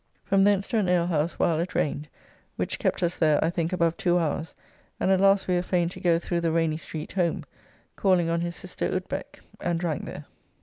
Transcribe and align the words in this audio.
From 0.23 0.41
thence 0.45 0.67
to 0.69 0.79
an 0.79 0.89
alehouse 0.89 1.33
while 1.37 1.59
it 1.59 1.75
rained, 1.75 2.07
which 2.55 2.79
kept 2.79 3.03
us 3.03 3.19
there 3.19 3.37
I 3.45 3.51
think 3.51 3.71
above 3.71 3.97
two 3.97 4.17
hours, 4.17 4.55
and 4.99 5.11
at 5.11 5.21
last 5.21 5.47
we 5.47 5.53
were 5.53 5.61
fain 5.61 5.89
to 5.89 5.99
go 5.99 6.17
through 6.17 6.41
the 6.41 6.51
rainy 6.51 6.77
street 6.77 7.11
home, 7.11 7.45
calling 7.95 8.27
on 8.27 8.41
his 8.41 8.55
sister 8.55 8.89
Utbeck 8.91 9.41
and 9.59 9.79
drank 9.79 10.05
there. 10.05 10.25